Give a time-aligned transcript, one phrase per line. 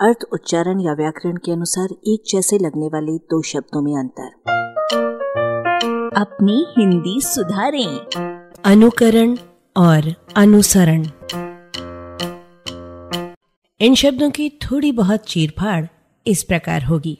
[0.00, 4.26] अर्थ उच्चारण या व्याकरण के अनुसार एक जैसे लगने वाले दो शब्दों में अंतर।
[6.16, 7.98] अपनी हिंदी सुधारें।
[8.64, 9.36] अनुकरण
[9.76, 11.02] और अनुसरण।
[13.80, 15.86] इन शब्दों की थोड़ी बहुत चीरफाड़
[16.26, 17.18] इस प्रकार होगी।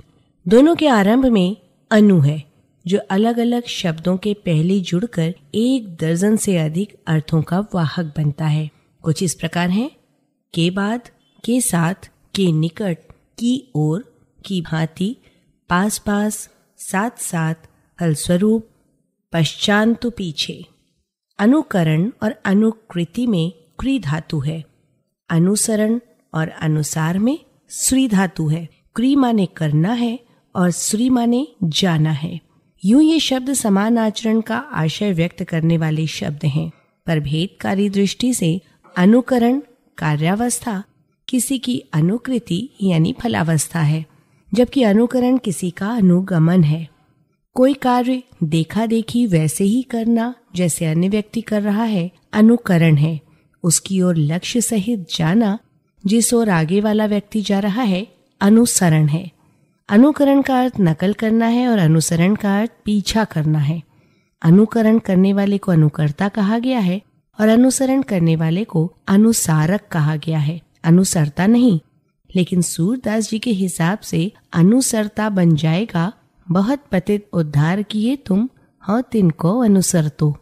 [0.49, 1.57] दोनों के आरंभ में
[1.91, 2.45] अनु है
[2.87, 8.45] जो अलग अलग शब्दों के पहले जुड़कर एक दर्जन से अधिक अर्थों का वाहक बनता
[8.45, 8.71] है।
[9.03, 9.91] कुछ इस प्रकार है
[10.55, 11.01] के बाद
[11.45, 14.15] के साथ के निकट की ओर
[14.45, 15.17] की भांति
[15.69, 17.55] पास पास साथ साथ
[18.00, 18.69] फलस्वरूप,
[19.32, 20.67] पश्चात पीछे।
[21.39, 24.64] अनुकरण और अनुकृति में क्री धातु है।
[25.31, 26.00] अनुसरण
[26.35, 27.39] और अनुसार में
[27.71, 30.21] श्री धातु है। क्री माने करना है
[30.57, 32.41] और श्री माने जाना है।
[32.84, 36.70] यूँ ये शब्द समान आचरण का आशय व्यक्त करने वाले शब्द हैं।
[37.06, 38.61] पर भेदकारी दृष्टि से
[38.97, 39.62] अनुकरण,
[39.98, 40.84] कार्यावस्था
[41.28, 44.06] किसी की अनुकृति यानी फलावस्था है,
[44.55, 46.89] जबकि अनुकरण किसी का अनुगमन है।
[47.55, 53.20] कोई कार्य देखा देखी वैसे ही करना जैसे अन्य व्यक्ति कर रहा है, अनुकरण है।
[53.62, 55.58] उसकी ओर लक्ष्य सहित जाना
[56.06, 58.06] जिस ओर आगे वाला व्यक्ति जा रहा है,
[58.41, 59.30] अनुसरण है।
[59.89, 63.83] अनुकरण का अर्थ नकल करना है और अनुसरण का अर्थ पीछा करना है।
[64.42, 67.02] अनुकरण करने वाले को अनुकर्ता कहा गया है
[67.41, 71.81] और अनुसरण करने वाले को अनुसारक कहा गया है। अनुसरता नहीं।
[72.36, 76.12] लेकिन सूरदास जी के हिसाब से अनुसरता बन जाएगा।
[76.50, 78.48] बहुत पतित उद्धार किए तुम
[78.80, 80.36] हाँ तिनको अनुसर तो।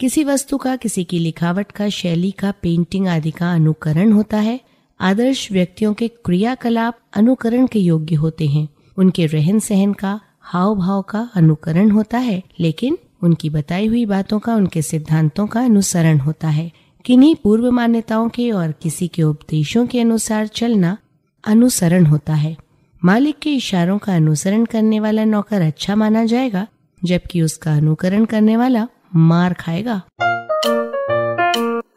[0.00, 4.60] किसी वस्तु का, किसी की लिखावट का, शैली का पेंटिंग आदि का अनुकरण होता है।
[5.00, 11.02] आदर्श व्यक्तियों के क्रियाकलाप अनुकरण के योग्य होते हैं। उनके रहन सहन का हाव भाव
[11.02, 16.48] का अनुकरण होता है। लेकिन उनकी बताई हुई बातों का, उनके सिद्धांतों का अनुसरण होता
[16.48, 16.72] है।
[17.06, 20.98] किन्हीं पूर्व मान्यताओं के और किसी के उपदेशों के अनुसार चलना
[21.46, 22.56] अनुसरण होता है।
[23.04, 26.66] मालिक के इशारों का अनुसरण करने वाला नौकर अच्छा माना जाएगा,
[27.04, 30.02] जबकि उसका अनुकरण करने वाला मार खाएगा।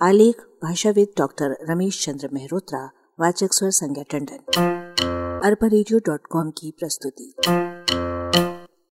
[0.01, 4.53] आलेख, भाषाविद डॉक्टर रमेश चंद्र मेहरोत्रा, वाचक स्वर संज्ञा टंडन।
[5.43, 5.69] अरबा
[6.35, 7.33] की प्रस्तुति।